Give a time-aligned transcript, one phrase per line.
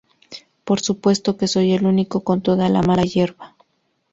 [0.63, 3.55] Por supuesto que soy el único con toda la mala hierba.